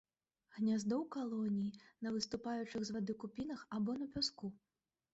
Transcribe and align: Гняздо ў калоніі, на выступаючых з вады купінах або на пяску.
Гняздо 0.55 0.95
ў 1.01 1.05
калоніі, 1.17 1.75
на 2.07 2.15
выступаючых 2.17 2.81
з 2.91 2.99
вады 2.99 3.13
купінах 3.23 3.59
або 3.79 3.91
на 4.05 4.13
пяску. 4.19 4.55